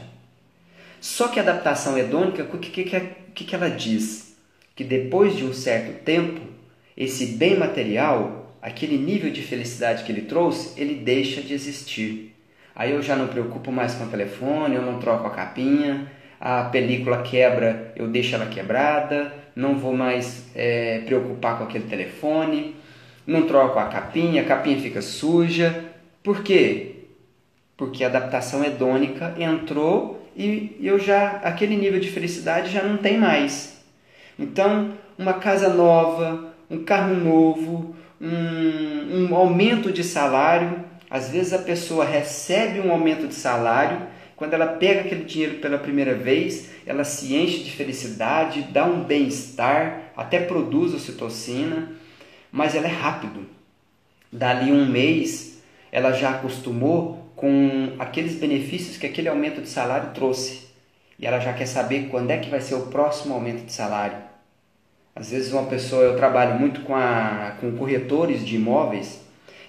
Só 1.00 1.28
que 1.28 1.38
a 1.38 1.42
adaptação 1.42 1.96
hedônica, 1.96 2.42
o 2.42 2.58
que, 2.58 2.84
que, 2.84 3.44
que 3.44 3.54
ela 3.54 3.70
diz? 3.70 4.36
Que 4.74 4.84
depois 4.84 5.34
de 5.34 5.44
um 5.44 5.54
certo 5.54 6.02
tempo, 6.04 6.40
esse 6.94 7.26
bem 7.26 7.56
material, 7.56 8.45
aquele 8.66 8.98
nível 8.98 9.30
de 9.30 9.42
felicidade 9.42 10.02
que 10.02 10.10
ele 10.10 10.22
trouxe, 10.22 10.78
ele 10.80 10.96
deixa 10.96 11.40
de 11.40 11.54
existir. 11.54 12.34
Aí 12.74 12.90
eu 12.90 13.00
já 13.00 13.14
não 13.14 13.28
preocupo 13.28 13.70
mais 13.70 13.94
com 13.94 14.04
o 14.04 14.08
telefone, 14.08 14.74
eu 14.74 14.82
não 14.82 14.98
troco 14.98 15.24
a 15.24 15.30
capinha, 15.30 16.10
a 16.40 16.64
película 16.64 17.22
quebra, 17.22 17.92
eu 17.94 18.08
deixo 18.08 18.34
ela 18.34 18.46
quebrada, 18.46 19.32
não 19.54 19.78
vou 19.78 19.96
mais 19.96 20.50
é, 20.52 20.98
preocupar 21.06 21.58
com 21.58 21.64
aquele 21.64 21.84
telefone, 21.84 22.74
não 23.24 23.46
troco 23.46 23.78
a 23.78 23.84
capinha, 23.84 24.42
a 24.42 24.44
capinha 24.44 24.80
fica 24.80 25.00
suja. 25.00 25.84
Por 26.20 26.42
quê? 26.42 27.04
Porque 27.76 28.02
a 28.02 28.08
adaptação 28.08 28.64
hedônica 28.64 29.32
entrou 29.38 30.28
e 30.36 30.76
eu 30.82 30.98
já 30.98 31.40
aquele 31.44 31.76
nível 31.76 32.00
de 32.00 32.10
felicidade 32.10 32.72
já 32.72 32.82
não 32.82 32.96
tem 32.96 33.16
mais. 33.16 33.80
Então, 34.36 34.92
uma 35.16 35.34
casa 35.34 35.68
nova, 35.68 36.52
um 36.68 36.82
carro 36.82 37.14
novo, 37.14 37.94
um, 38.20 39.28
um 39.28 39.34
aumento 39.34 39.92
de 39.92 40.02
salário, 40.02 40.84
às 41.10 41.30
vezes 41.30 41.52
a 41.52 41.58
pessoa 41.58 42.04
recebe 42.04 42.80
um 42.80 42.90
aumento 42.90 43.26
de 43.26 43.34
salário, 43.34 44.06
quando 44.34 44.52
ela 44.52 44.66
pega 44.66 45.00
aquele 45.00 45.24
dinheiro 45.24 45.58
pela 45.58 45.78
primeira 45.78 46.14
vez, 46.14 46.70
ela 46.84 47.04
se 47.04 47.34
enche 47.34 47.64
de 47.64 47.70
felicidade, 47.70 48.62
dá 48.70 48.84
um 48.84 49.02
bem-estar, 49.02 50.12
até 50.16 50.40
produz 50.40 50.92
ocitocina, 50.92 51.92
mas 52.52 52.74
ela 52.74 52.86
é 52.86 52.90
rápido. 52.90 53.46
Dali 54.30 54.70
um 54.70 54.84
mês, 54.84 55.62
ela 55.90 56.12
já 56.12 56.30
acostumou 56.30 57.32
com 57.34 57.94
aqueles 57.98 58.34
benefícios 58.34 58.96
que 58.98 59.06
aquele 59.06 59.28
aumento 59.28 59.62
de 59.62 59.68
salário 59.68 60.12
trouxe. 60.12 60.66
E 61.18 61.26
ela 61.26 61.40
já 61.40 61.52
quer 61.54 61.66
saber 61.66 62.08
quando 62.10 62.30
é 62.30 62.36
que 62.36 62.50
vai 62.50 62.60
ser 62.60 62.74
o 62.74 62.86
próximo 62.86 63.34
aumento 63.34 63.64
de 63.64 63.72
salário. 63.72 64.18
Às 65.16 65.30
vezes 65.30 65.50
uma 65.50 65.64
pessoa, 65.64 66.02
eu 66.02 66.16
trabalho 66.18 66.60
muito 66.60 66.82
com, 66.82 66.94
a, 66.94 67.56
com 67.58 67.72
corretores 67.72 68.44
de 68.44 68.56
imóveis, 68.56 69.22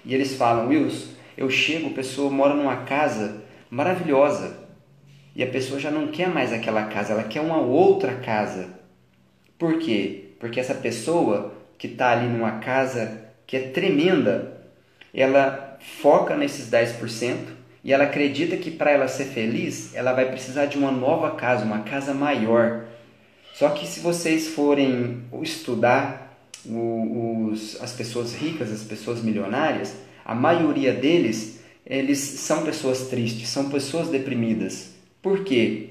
e 0.04 0.14
eles 0.14 0.36
falam, 0.36 0.68
Wilson, 0.68 1.14
eu 1.38 1.48
chego, 1.48 1.88
a 1.88 1.94
pessoa 1.94 2.30
mora 2.30 2.52
numa 2.52 2.84
casa 2.84 3.42
maravilhosa, 3.70 4.68
e 5.34 5.42
a 5.42 5.46
pessoa 5.46 5.80
já 5.80 5.90
não 5.90 6.08
quer 6.08 6.28
mais 6.28 6.52
aquela 6.52 6.84
casa, 6.84 7.14
ela 7.14 7.22
quer 7.22 7.40
uma 7.40 7.56
outra 7.56 8.16
casa. 8.16 8.68
Por 9.58 9.78
quê? 9.78 10.32
Porque 10.38 10.60
essa 10.60 10.74
pessoa 10.74 11.54
que 11.78 11.86
está 11.86 12.10
ali 12.10 12.26
numa 12.26 12.58
casa 12.58 13.24
que 13.46 13.56
é 13.56 13.60
tremenda, 13.68 14.52
ela 15.14 15.78
foca 15.80 16.36
nesses 16.36 16.70
10%, 16.70 17.36
e 17.82 17.92
ela 17.92 18.04
acredita 18.04 18.56
que 18.58 18.70
para 18.70 18.90
ela 18.90 19.08
ser 19.08 19.24
feliz, 19.24 19.94
ela 19.94 20.12
vai 20.12 20.26
precisar 20.26 20.66
de 20.66 20.76
uma 20.76 20.90
nova 20.90 21.30
casa, 21.36 21.64
uma 21.64 21.80
casa 21.80 22.12
maior. 22.12 22.84
Só 23.58 23.70
que 23.70 23.88
se 23.88 23.98
vocês 23.98 24.46
forem 24.46 25.24
estudar 25.42 26.38
os, 26.64 27.76
as 27.82 27.92
pessoas 27.92 28.32
ricas, 28.32 28.70
as 28.70 28.84
pessoas 28.84 29.20
milionárias, 29.20 29.96
a 30.24 30.32
maioria 30.32 30.92
deles, 30.92 31.58
eles 31.84 32.20
são 32.20 32.62
pessoas 32.62 33.08
tristes, 33.08 33.48
são 33.48 33.68
pessoas 33.68 34.10
deprimidas. 34.10 34.94
Por 35.20 35.42
quê? 35.42 35.88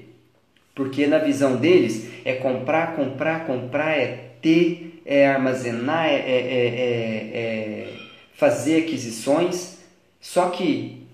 Porque 0.74 1.06
na 1.06 1.18
visão 1.18 1.56
deles 1.56 2.08
é 2.24 2.36
comprar, 2.36 2.96
comprar, 2.96 3.46
comprar, 3.46 3.98
é 3.98 4.30
ter, 4.40 5.02
é 5.04 5.28
armazenar, 5.28 6.06
é, 6.06 6.14
é, 6.14 6.38
é, 6.38 7.30
é 7.34 7.92
fazer 8.32 8.84
aquisições. 8.84 9.76
Só 10.18 10.48
que 10.48 11.06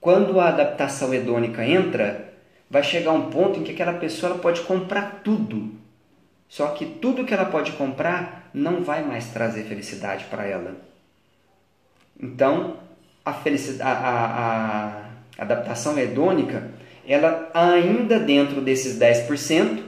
quando 0.00 0.40
a 0.40 0.48
adaptação 0.48 1.14
hedônica 1.14 1.64
entra, 1.64 2.32
vai 2.68 2.82
chegar 2.82 3.12
um 3.12 3.30
ponto 3.30 3.60
em 3.60 3.62
que 3.62 3.70
aquela 3.70 3.92
pessoa 3.92 4.34
pode 4.38 4.62
comprar 4.62 5.20
tudo. 5.22 5.78
Só 6.50 6.66
que 6.72 6.84
tudo 6.84 7.24
que 7.24 7.32
ela 7.32 7.44
pode 7.44 7.70
comprar 7.72 8.50
não 8.52 8.82
vai 8.82 9.04
mais 9.04 9.28
trazer 9.28 9.62
felicidade 9.62 10.24
para 10.24 10.44
ela. 10.44 10.76
Então, 12.20 12.76
a, 13.24 13.32
felicidade, 13.32 13.88
a, 13.88 14.08
a, 14.10 14.86
a 15.38 15.42
adaptação 15.44 15.96
hedônica, 15.96 16.72
ela 17.06 17.48
ainda 17.54 18.18
dentro 18.18 18.60
desses 18.60 18.98
10%, 18.98 19.80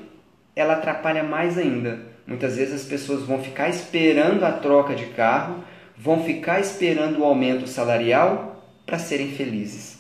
ela 0.55 0.75
atrapalha 0.75 1.25
mais 1.25 1.59
ainda. 1.59 1.99
Muitas 2.25 2.57
vezes 2.57 2.83
as 2.83 2.87
pessoas 2.87 3.25
vão 3.25 3.43
ficar 3.43 3.69
esperando 3.69 4.45
a 4.45 4.53
troca 4.53 4.95
de 4.95 5.07
carro, 5.07 5.65
vão 5.99 6.23
ficar 6.23 6.61
esperando 6.61 7.19
o 7.19 7.25
aumento 7.25 7.67
salarial 7.67 8.65
para 8.87 9.01
serem 9.01 9.33
felizes. 9.33 9.99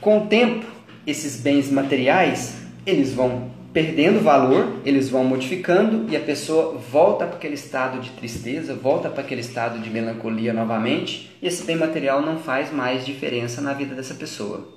Com 0.00 0.18
o 0.18 0.26
tempo, 0.26 0.66
esses 1.06 1.40
bens 1.40 1.70
materiais, 1.70 2.56
eles 2.84 3.12
vão 3.12 3.61
perdendo 3.72 4.20
valor, 4.20 4.80
eles 4.84 5.08
vão 5.08 5.24
modificando 5.24 6.10
e 6.10 6.16
a 6.16 6.20
pessoa 6.20 6.76
volta 6.76 7.26
para 7.26 7.36
aquele 7.36 7.54
estado 7.54 8.00
de 8.00 8.10
tristeza, 8.10 8.74
volta 8.74 9.08
para 9.08 9.22
aquele 9.22 9.40
estado 9.40 9.78
de 9.78 9.88
melancolia 9.88 10.52
novamente, 10.52 11.34
e 11.40 11.46
esse 11.46 11.64
bem 11.64 11.76
material 11.76 12.20
não 12.20 12.38
faz 12.38 12.70
mais 12.70 13.04
diferença 13.04 13.60
na 13.62 13.72
vida 13.72 13.94
dessa 13.94 14.14
pessoa. 14.14 14.68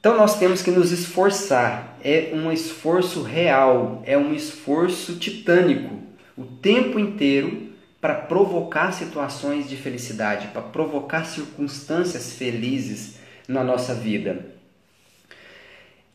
Então 0.00 0.16
nós 0.16 0.38
temos 0.38 0.62
que 0.62 0.70
nos 0.70 0.90
esforçar, 0.90 1.96
é 2.02 2.30
um 2.32 2.50
esforço 2.52 3.22
real, 3.22 4.02
é 4.04 4.18
um 4.18 4.34
esforço 4.34 5.16
titânico, 5.16 5.96
o 6.36 6.44
tempo 6.44 6.98
inteiro 6.98 7.68
para 8.00 8.14
provocar 8.14 8.92
situações 8.92 9.68
de 9.68 9.76
felicidade, 9.76 10.48
para 10.48 10.62
provocar 10.62 11.24
circunstâncias 11.24 12.32
felizes 12.32 13.18
na 13.48 13.64
nossa 13.64 13.92
vida. 13.92 14.57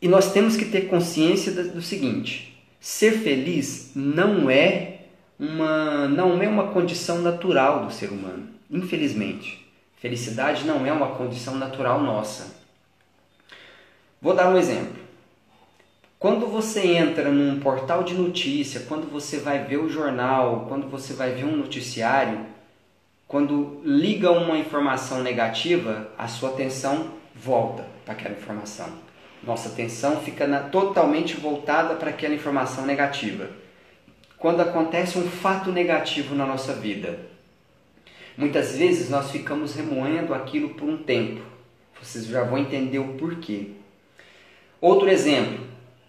E 0.04 0.08
nós 0.08 0.34
temos 0.34 0.54
que 0.54 0.66
ter 0.66 0.82
consciência 0.82 1.50
do 1.50 1.80
seguinte: 1.80 2.62
ser 2.78 3.12
feliz 3.12 3.92
não 3.94 4.50
é 4.50 4.98
uma 5.40 6.06
não 6.06 6.42
é 6.42 6.46
uma 6.46 6.68
condição 6.72 7.22
natural 7.22 7.86
do 7.86 7.90
ser 7.90 8.10
humano, 8.10 8.50
infelizmente. 8.70 9.66
Felicidade 9.96 10.66
não 10.66 10.84
é 10.84 10.92
uma 10.92 11.12
condição 11.12 11.56
natural 11.56 12.02
nossa. 12.02 12.54
Vou 14.20 14.34
dar 14.34 14.50
um 14.50 14.58
exemplo. 14.58 15.02
Quando 16.18 16.48
você 16.48 16.86
entra 16.86 17.30
num 17.30 17.58
portal 17.58 18.04
de 18.04 18.12
notícia, 18.12 18.80
quando 18.80 19.10
você 19.10 19.38
vai 19.38 19.64
ver 19.64 19.78
o 19.78 19.88
jornal, 19.88 20.66
quando 20.68 20.86
você 20.86 21.14
vai 21.14 21.32
ver 21.32 21.44
um 21.46 21.56
noticiário, 21.56 22.44
quando 23.26 23.80
liga 23.82 24.30
uma 24.30 24.58
informação 24.58 25.22
negativa, 25.22 26.10
a 26.18 26.28
sua 26.28 26.50
atenção 26.50 27.08
volta 27.34 27.86
para 28.04 28.12
aquela 28.12 28.34
informação. 28.34 29.13
Nossa 29.46 29.68
atenção 29.68 30.20
fica 30.20 30.46
na, 30.46 30.60
totalmente 30.60 31.36
voltada 31.36 31.94
para 31.94 32.10
aquela 32.10 32.34
informação 32.34 32.86
negativa. 32.86 33.48
Quando 34.38 34.60
acontece 34.60 35.18
um 35.18 35.28
fato 35.28 35.70
negativo 35.70 36.34
na 36.34 36.46
nossa 36.46 36.72
vida, 36.72 37.18
muitas 38.36 38.76
vezes 38.76 39.10
nós 39.10 39.30
ficamos 39.30 39.74
remoendo 39.74 40.34
aquilo 40.34 40.70
por 40.70 40.88
um 40.88 40.96
tempo. 40.96 41.42
Vocês 42.00 42.26
já 42.26 42.42
vão 42.42 42.58
entender 42.58 42.98
o 42.98 43.14
porquê. 43.14 43.70
Outro 44.80 45.08
exemplo, 45.08 45.64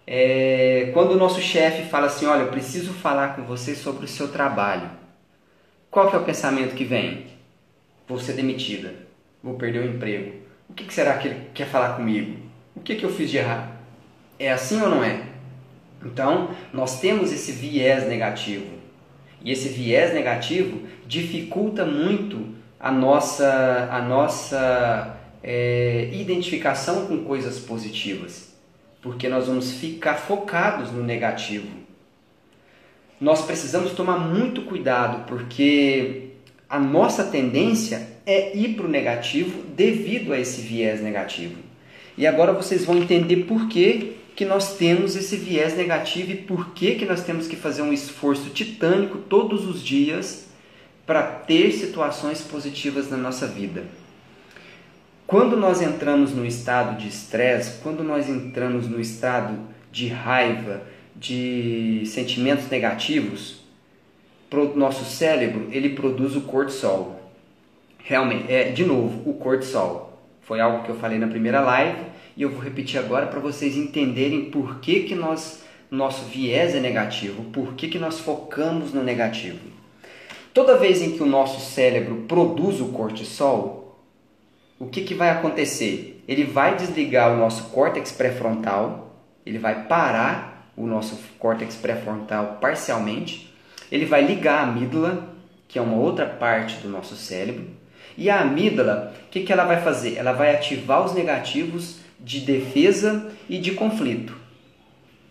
é 0.06 0.90
quando 0.94 1.12
o 1.12 1.16
nosso 1.16 1.40
chefe 1.40 1.88
fala 1.88 2.06
assim: 2.06 2.26
Olha, 2.26 2.42
eu 2.42 2.50
preciso 2.50 2.92
falar 2.92 3.34
com 3.34 3.42
você 3.42 3.74
sobre 3.74 4.04
o 4.04 4.08
seu 4.08 4.28
trabalho. 4.28 4.90
Qual 5.90 6.10
que 6.10 6.16
é 6.16 6.18
o 6.18 6.24
pensamento 6.24 6.74
que 6.74 6.84
vem? 6.84 7.26
Vou 8.06 8.20
ser 8.20 8.34
demitida, 8.34 8.94
vou 9.42 9.54
perder 9.54 9.80
o 9.80 9.94
emprego, 9.94 10.46
o 10.68 10.74
que, 10.74 10.92
será 10.92 11.16
que 11.16 11.28
ele 11.28 11.50
quer 11.54 11.66
falar 11.66 11.96
comigo? 11.96 12.45
O 12.76 12.80
que, 12.80 12.94
que 12.94 13.04
eu 13.04 13.10
fiz 13.10 13.30
de 13.30 13.38
errado? 13.38 13.74
É 14.38 14.52
assim 14.52 14.80
ou 14.82 14.90
não 14.90 15.02
é? 15.02 15.22
Então, 16.04 16.50
nós 16.72 17.00
temos 17.00 17.32
esse 17.32 17.50
viés 17.50 18.06
negativo. 18.06 18.66
E 19.42 19.50
esse 19.50 19.70
viés 19.70 20.12
negativo 20.12 20.82
dificulta 21.06 21.84
muito 21.84 22.54
a 22.78 22.92
nossa, 22.92 23.88
a 23.90 24.02
nossa 24.02 25.16
é, 25.42 26.10
identificação 26.12 27.06
com 27.06 27.24
coisas 27.24 27.58
positivas. 27.58 28.54
Porque 29.00 29.28
nós 29.28 29.46
vamos 29.46 29.72
ficar 29.72 30.16
focados 30.16 30.92
no 30.92 31.02
negativo. 31.02 31.68
Nós 33.20 33.44
precisamos 33.46 33.92
tomar 33.92 34.18
muito 34.18 34.62
cuidado, 34.62 35.24
porque 35.26 36.30
a 36.68 36.78
nossa 36.78 37.24
tendência 37.24 38.06
é 38.26 38.54
ir 38.54 38.74
para 38.74 38.84
o 38.84 38.88
negativo 38.88 39.62
devido 39.74 40.32
a 40.32 40.38
esse 40.38 40.60
viés 40.60 41.00
negativo. 41.00 41.65
E 42.16 42.26
agora 42.26 42.52
vocês 42.52 42.84
vão 42.84 42.98
entender 42.98 43.44
por 43.44 43.68
que, 43.68 44.16
que 44.34 44.44
nós 44.44 44.76
temos 44.76 45.16
esse 45.16 45.36
viés 45.36 45.76
negativo 45.76 46.32
e 46.32 46.36
por 46.36 46.70
que, 46.72 46.94
que 46.94 47.04
nós 47.04 47.22
temos 47.24 47.46
que 47.46 47.56
fazer 47.56 47.82
um 47.82 47.92
esforço 47.92 48.50
titânico 48.50 49.18
todos 49.18 49.66
os 49.66 49.82
dias 49.82 50.48
para 51.06 51.22
ter 51.22 51.72
situações 51.72 52.40
positivas 52.40 53.10
na 53.10 53.16
nossa 53.16 53.46
vida. 53.46 53.84
Quando 55.26 55.56
nós 55.56 55.82
entramos 55.82 56.32
no 56.32 56.44
estado 56.46 56.98
de 56.98 57.08
estresse, 57.08 57.80
quando 57.82 58.02
nós 58.02 58.28
entramos 58.28 58.88
no 58.88 59.00
estado 59.00 59.58
de 59.90 60.08
raiva, 60.08 60.82
de 61.14 62.02
sentimentos 62.06 62.68
negativos, 62.68 63.60
o 64.52 64.78
nosso 64.78 65.04
cérebro 65.04 65.68
ele 65.70 65.90
produz 65.90 66.34
o 66.36 66.42
cortisol 66.42 67.16
realmente, 68.06 68.50
é, 68.50 68.70
de 68.70 68.84
novo, 68.84 69.28
o 69.28 69.34
cortisol. 69.34 70.05
Foi 70.46 70.60
algo 70.60 70.84
que 70.84 70.90
eu 70.90 70.94
falei 70.94 71.18
na 71.18 71.26
primeira 71.26 71.60
live 71.60 71.98
e 72.36 72.42
eu 72.42 72.50
vou 72.50 72.60
repetir 72.60 73.00
agora 73.00 73.26
para 73.26 73.40
vocês 73.40 73.76
entenderem 73.76 74.48
por 74.48 74.78
que, 74.78 75.00
que 75.00 75.14
nós, 75.16 75.64
nosso 75.90 76.26
viés 76.26 76.72
é 76.72 76.78
negativo, 76.78 77.42
por 77.50 77.74
que, 77.74 77.88
que 77.88 77.98
nós 77.98 78.20
focamos 78.20 78.92
no 78.92 79.02
negativo. 79.02 79.58
Toda 80.54 80.78
vez 80.78 81.02
em 81.02 81.16
que 81.16 81.22
o 81.22 81.26
nosso 81.26 81.60
cérebro 81.60 82.26
produz 82.28 82.80
o 82.80 82.92
cortisol, 82.92 84.00
o 84.78 84.86
que, 84.86 85.02
que 85.02 85.14
vai 85.14 85.30
acontecer? 85.30 86.22
Ele 86.28 86.44
vai 86.44 86.76
desligar 86.76 87.34
o 87.34 87.36
nosso 87.36 87.70
córtex 87.70 88.12
pré-frontal, 88.12 89.16
ele 89.44 89.58
vai 89.58 89.88
parar 89.88 90.70
o 90.76 90.86
nosso 90.86 91.18
córtex 91.40 91.74
pré-frontal 91.74 92.58
parcialmente, 92.60 93.52
ele 93.90 94.06
vai 94.06 94.24
ligar 94.24 94.60
a 94.60 94.62
amígdala, 94.62 95.28
que 95.66 95.76
é 95.76 95.82
uma 95.82 95.96
outra 95.96 96.24
parte 96.24 96.76
do 96.76 96.88
nosso 96.88 97.16
cérebro, 97.16 97.66
e 98.16 98.30
a 98.30 98.40
amígdala, 98.40 99.14
o 99.26 99.30
que, 99.30 99.40
que 99.40 99.52
ela 99.52 99.64
vai 99.64 99.80
fazer? 99.80 100.16
Ela 100.16 100.32
vai 100.32 100.54
ativar 100.54 101.04
os 101.04 101.14
negativos 101.14 101.98
de 102.18 102.40
defesa 102.40 103.30
e 103.48 103.58
de 103.58 103.72
conflito. 103.72 104.34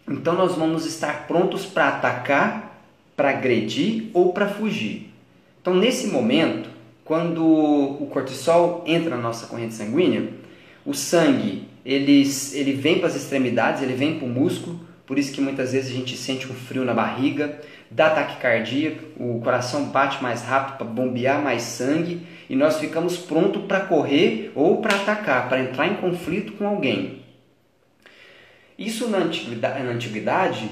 Então 0.07 0.35
nós 0.35 0.55
vamos 0.55 0.85
estar 0.85 1.27
prontos 1.27 1.65
para 1.65 1.87
atacar, 1.87 2.85
para 3.15 3.29
agredir 3.29 4.09
ou 4.13 4.33
para 4.33 4.47
fugir. 4.47 5.11
Então 5.61 5.73
nesse 5.73 6.07
momento, 6.07 6.69
quando 7.03 7.43
o 7.43 8.07
cortisol 8.11 8.83
entra 8.85 9.15
na 9.15 9.21
nossa 9.21 9.47
corrente 9.47 9.73
sanguínea, 9.73 10.29
o 10.85 10.93
sangue 10.93 11.67
ele, 11.83 12.23
ele 12.53 12.73
vem 12.73 12.99
para 12.99 13.07
as 13.07 13.15
extremidades, 13.15 13.81
ele 13.81 13.93
vem 13.93 14.19
para 14.19 14.27
o 14.27 14.29
músculo, 14.29 14.79
por 15.05 15.19
isso 15.19 15.31
que 15.31 15.41
muitas 15.41 15.71
vezes 15.71 15.91
a 15.91 15.95
gente 15.95 16.17
sente 16.17 16.47
um 16.51 16.53
frio 16.53 16.83
na 16.83 16.93
barriga, 16.93 17.59
dá 17.89 18.07
ataque 18.07 18.37
cardíaco, 18.39 19.03
o 19.17 19.39
coração 19.41 19.85
bate 19.85 20.21
mais 20.21 20.41
rápido 20.43 20.77
para 20.77 20.87
bombear 20.87 21.41
mais 21.41 21.61
sangue 21.61 22.25
e 22.49 22.55
nós 22.55 22.79
ficamos 22.79 23.17
prontos 23.17 23.63
para 23.63 23.81
correr 23.81 24.51
ou 24.55 24.81
para 24.81 24.95
atacar, 24.95 25.49
para 25.49 25.61
entrar 25.61 25.87
em 25.87 25.95
conflito 25.95 26.53
com 26.53 26.67
alguém. 26.67 27.23
Isso 28.77 29.07
na 29.07 29.19
antiguidade, 29.19 29.83
na 29.83 29.91
antiguidade 29.91 30.69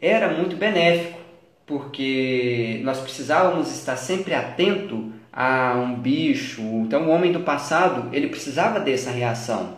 era 0.00 0.28
muito 0.28 0.56
benéfico, 0.56 1.18
porque 1.66 2.80
nós 2.82 2.98
precisávamos 2.98 3.70
estar 3.70 3.96
sempre 3.96 4.34
atento 4.34 5.12
a 5.32 5.74
um 5.76 5.94
bicho. 5.94 6.60
Então, 6.60 7.06
o 7.06 7.10
homem 7.10 7.32
do 7.32 7.40
passado 7.40 8.08
ele 8.14 8.28
precisava 8.28 8.80
dessa 8.80 9.10
reação. 9.10 9.76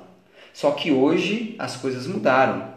Só 0.52 0.70
que 0.70 0.90
hoje 0.90 1.54
as 1.58 1.76
coisas 1.76 2.06
mudaram. 2.06 2.74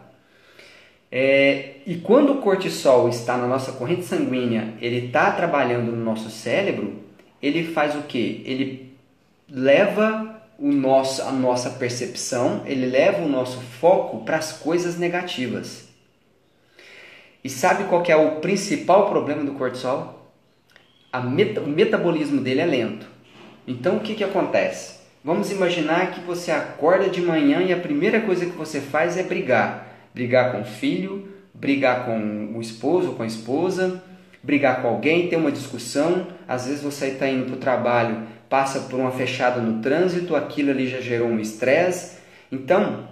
É, 1.10 1.76
e 1.86 1.96
quando 1.96 2.32
o 2.32 2.38
cortisol 2.42 3.08
está 3.08 3.36
na 3.36 3.46
nossa 3.46 3.72
corrente 3.72 4.04
sanguínea, 4.04 4.74
ele 4.80 5.06
está 5.06 5.30
trabalhando 5.30 5.90
no 5.90 6.04
nosso 6.04 6.28
cérebro, 6.28 7.07
ele 7.42 7.72
faz 7.72 7.94
o 7.94 8.02
que? 8.02 8.42
Ele 8.44 8.94
leva 9.48 10.42
o 10.58 10.72
nosso, 10.72 11.22
a 11.22 11.32
nossa 11.32 11.70
percepção, 11.70 12.62
ele 12.66 12.86
leva 12.86 13.22
o 13.22 13.28
nosso 13.28 13.58
foco 13.60 14.24
para 14.24 14.36
as 14.36 14.52
coisas 14.52 14.98
negativas. 14.98 15.88
E 17.42 17.48
sabe 17.48 17.84
qual 17.84 18.02
é 18.06 18.16
o 18.16 18.40
principal 18.40 19.08
problema 19.08 19.44
do 19.44 19.52
cortisol? 19.52 20.32
Meta, 21.24 21.60
o 21.60 21.68
metabolismo 21.68 22.40
dele 22.40 22.60
é 22.60 22.66
lento. 22.66 23.06
Então 23.66 23.96
o 23.96 24.00
que, 24.00 24.14
que 24.14 24.24
acontece? 24.24 24.98
Vamos 25.24 25.50
imaginar 25.50 26.12
que 26.12 26.20
você 26.20 26.50
acorda 26.50 27.08
de 27.08 27.20
manhã 27.20 27.62
e 27.62 27.72
a 27.72 27.78
primeira 27.78 28.20
coisa 28.20 28.46
que 28.46 28.56
você 28.56 28.80
faz 28.80 29.16
é 29.16 29.22
brigar 29.22 29.88
brigar 30.18 30.50
com 30.52 30.62
o 30.62 30.64
filho, 30.64 31.28
brigar 31.54 32.04
com 32.04 32.52
o 32.56 32.60
esposo 32.60 33.12
com 33.12 33.22
a 33.22 33.26
esposa, 33.26 34.02
brigar 34.48 34.80
com 34.80 34.88
alguém, 34.88 35.28
ter 35.28 35.36
uma 35.36 35.52
discussão. 35.52 36.26
Às 36.48 36.66
vezes 36.66 36.82
você 36.82 37.08
está 37.08 37.28
indo 37.28 37.44
para 37.44 37.54
o 37.54 37.58
trabalho, 37.58 38.22
passa 38.48 38.80
por 38.88 38.98
uma 38.98 39.10
fechada 39.10 39.60
no 39.60 39.82
trânsito, 39.82 40.34
aquilo 40.34 40.70
ali 40.70 40.88
já 40.88 41.02
gerou 41.02 41.28
um 41.28 41.38
estresse. 41.38 42.16
Então, 42.50 43.06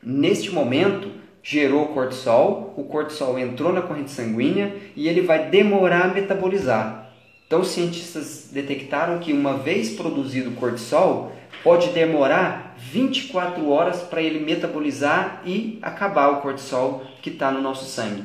neste 0.00 0.52
momento, 0.52 1.10
gerou 1.42 1.88
cortisol, 1.88 2.72
o 2.76 2.84
cortisol 2.84 3.36
entrou 3.36 3.72
na 3.72 3.82
corrente 3.82 4.12
sanguínea 4.12 4.76
e 4.94 5.08
ele 5.08 5.22
vai 5.22 5.50
demorar 5.50 6.02
a 6.02 6.14
metabolizar. 6.14 7.10
Então, 7.48 7.62
os 7.62 7.68
cientistas 7.68 8.50
detectaram 8.52 9.18
que 9.18 9.32
uma 9.32 9.54
vez 9.54 9.90
produzido 9.90 10.50
o 10.50 10.54
cortisol, 10.54 11.32
pode 11.64 11.88
demorar 11.88 12.76
24 12.78 13.68
horas 13.68 14.02
para 14.02 14.22
ele 14.22 14.38
metabolizar 14.38 15.42
e 15.44 15.80
acabar 15.82 16.28
o 16.28 16.40
cortisol 16.40 17.02
que 17.20 17.30
está 17.30 17.50
no 17.50 17.60
nosso 17.60 17.86
sangue. 17.86 18.22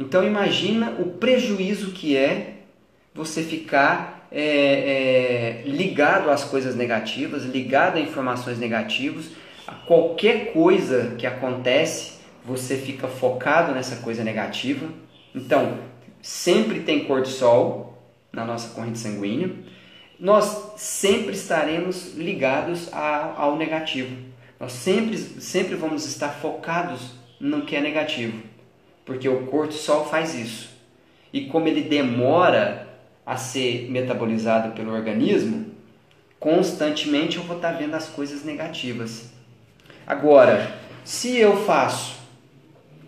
Então 0.00 0.26
imagina 0.26 0.96
o 0.98 1.04
prejuízo 1.12 1.92
que 1.92 2.16
é 2.16 2.54
você 3.14 3.42
ficar 3.42 4.26
é, 4.32 4.42
é, 4.42 5.62
ligado 5.68 6.30
às 6.30 6.42
coisas 6.42 6.74
negativas, 6.74 7.44
ligado 7.44 7.96
a 7.98 8.00
informações 8.00 8.58
negativas, 8.58 9.26
a 9.66 9.74
qualquer 9.74 10.52
coisa 10.52 11.14
que 11.16 11.26
acontece, 11.26 12.14
você 12.44 12.76
fica 12.76 13.06
focado 13.06 13.72
nessa 13.72 13.96
coisa 13.96 14.24
negativa. 14.24 14.88
Então, 15.34 15.78
sempre 16.20 16.80
tem 16.80 17.04
cortisol 17.04 18.02
na 18.32 18.44
nossa 18.44 18.74
corrente 18.74 18.98
sanguínea 18.98 19.50
nós 20.20 20.74
sempre 20.76 21.32
estaremos 21.32 22.14
ligados 22.14 22.90
ao 22.92 23.56
negativo. 23.56 24.14
Nós 24.60 24.72
sempre, 24.72 25.16
sempre 25.16 25.74
vamos 25.74 26.06
estar 26.06 26.28
focados 26.28 27.14
no 27.40 27.62
que 27.62 27.74
é 27.74 27.80
negativo, 27.80 28.42
porque 29.10 29.28
o 29.28 29.44
cortisol 29.46 30.08
faz 30.08 30.36
isso. 30.36 30.70
E 31.32 31.46
como 31.46 31.66
ele 31.66 31.82
demora 31.82 32.86
a 33.26 33.36
ser 33.36 33.90
metabolizado 33.90 34.72
pelo 34.72 34.92
organismo, 34.92 35.66
constantemente 36.38 37.36
eu 37.36 37.42
vou 37.42 37.56
estar 37.56 37.72
vendo 37.72 37.96
as 37.96 38.06
coisas 38.06 38.44
negativas. 38.44 39.32
Agora, 40.06 40.76
se 41.02 41.36
eu 41.36 41.56
faço 41.64 42.20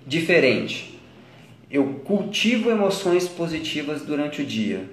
diferente, 0.04 0.98
eu 1.70 2.00
cultivo 2.04 2.68
emoções 2.68 3.28
positivas 3.28 4.02
durante 4.02 4.42
o 4.42 4.44
dia, 4.44 4.90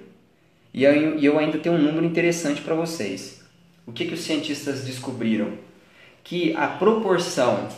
e 0.72 0.84
eu 0.84 1.40
ainda 1.40 1.58
tenho 1.58 1.74
um 1.74 1.82
número 1.82 2.06
interessante 2.06 2.60
para 2.62 2.76
vocês. 2.76 3.42
O 3.84 3.90
que, 3.90 4.04
que 4.04 4.14
os 4.14 4.20
cientistas 4.20 4.84
descobriram? 4.84 5.54
Que 6.22 6.54
a 6.54 6.68
proporção 6.68 7.68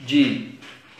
de 0.00 0.55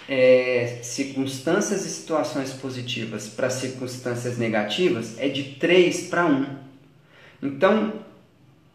é, 0.09 0.79
circunstâncias 0.83 1.85
e 1.85 1.89
situações 1.89 2.53
positivas 2.53 3.29
para 3.29 3.51
circunstâncias 3.51 4.39
negativas 4.39 5.19
é 5.19 5.29
de 5.29 5.43
3 5.55 6.09
para 6.09 6.27
1. 6.27 6.47
Então, 7.43 7.93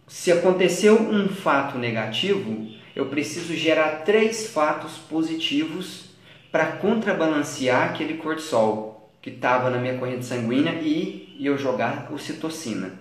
se 0.07 0.31
aconteceu 0.31 0.99
um 1.01 1.29
fato 1.29 1.77
negativo, 1.77 2.69
eu 2.95 3.05
preciso 3.05 3.55
gerar 3.55 4.03
três 4.03 4.47
fatos 4.47 4.97
positivos 4.97 6.11
para 6.51 6.65
contrabalancear 6.73 7.91
aquele 7.91 8.15
cortisol 8.15 9.09
que 9.21 9.29
estava 9.29 9.69
na 9.69 9.77
minha 9.77 9.97
corrente 9.97 10.25
sanguínea 10.25 10.73
e 10.81 11.37
eu 11.39 11.57
jogar 11.57 12.11
ocitocina. 12.11 12.99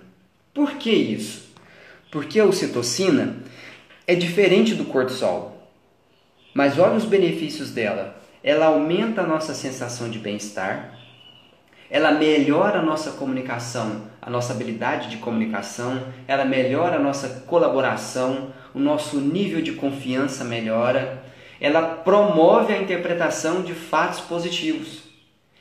Por 0.55 0.75
que 0.75 0.91
isso? 0.91 1.51
Porque 2.11 2.39
a 2.39 2.45
ocitocina 2.45 3.39
é 4.07 4.15
diferente 4.15 4.75
do 4.75 4.85
cortisol. 4.85 5.69
Mas 6.55 6.79
olha 6.79 6.97
os 6.97 7.05
benefícios 7.05 7.71
dela. 7.71 8.20
Ela 8.43 8.67
aumenta 8.67 9.23
a 9.23 9.27
nossa 9.27 9.55
sensação 9.55 10.09
de 10.09 10.19
bem-estar, 10.19 10.99
ela 11.91 12.13
melhora 12.13 12.79
a 12.79 12.83
nossa 12.83 13.11
comunicação, 13.13 14.03
a 14.23 14.31
nossa 14.31 14.53
habilidade 14.53 15.11
de 15.11 15.17
comunicação, 15.17 16.05
ela 16.29 16.45
melhora 16.45 16.97
a 16.97 17.03
nossa 17.03 17.43
colaboração, 17.47 18.53
o 18.73 18.79
nosso 18.79 19.21
nível 19.21 19.61
de 19.61 19.73
confiança 19.73 20.45
melhora, 20.45 21.23
ela 21.61 21.83
promove 21.83 22.73
a 22.73 22.81
interpretação 22.81 23.63
de 23.63 23.75
fatos 23.75 24.21
positivos. 24.21 25.03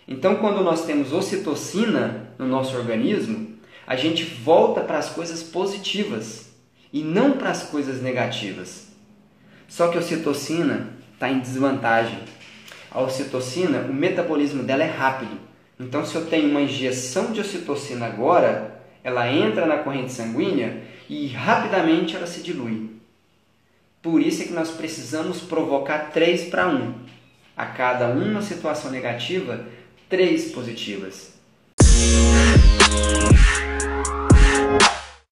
Então, 0.07 0.35
quando 0.35 0.63
nós 0.63 0.85
temos 0.85 1.11
ocitocina 1.11 2.31
no 2.37 2.47
nosso 2.47 2.77
organismo, 2.77 3.57
a 3.85 3.95
gente 3.95 4.23
volta 4.23 4.81
para 4.81 4.99
as 4.99 5.09
coisas 5.09 5.41
positivas 5.43 6.51
e 6.93 7.01
não 7.01 7.33
para 7.33 7.49
as 7.49 7.63
coisas 7.63 8.01
negativas. 8.01 8.87
Só 9.67 9.87
que 9.87 9.97
a 9.97 9.99
ocitocina 9.99 10.89
está 11.13 11.29
em 11.29 11.39
desvantagem. 11.39 12.19
A 12.91 13.01
ocitocina, 13.01 13.79
o 13.81 13.93
metabolismo 13.93 14.63
dela 14.63 14.83
é 14.83 14.87
rápido. 14.87 15.37
Então, 15.79 16.05
se 16.05 16.15
eu 16.15 16.25
tenho 16.25 16.49
uma 16.49 16.61
injeção 16.61 17.31
de 17.31 17.39
ocitocina 17.39 18.05
agora, 18.05 18.81
ela 19.03 19.31
entra 19.31 19.65
na 19.65 19.77
corrente 19.77 20.11
sanguínea 20.11 20.81
e 21.07 21.27
rapidamente 21.27 22.15
ela 22.15 22.27
se 22.27 22.41
dilui. 22.41 22.89
Por 24.01 24.21
isso 24.21 24.41
é 24.41 24.45
que 24.45 24.53
nós 24.53 24.71
precisamos 24.71 25.41
provocar 25.41 26.11
3 26.11 26.45
para 26.45 26.67
1. 26.67 26.93
A 27.55 27.65
cada 27.65 28.07
uma 28.07 28.41
situação 28.41 28.89
negativa, 28.89 29.65
três 30.09 30.51
positivas. 30.51 31.33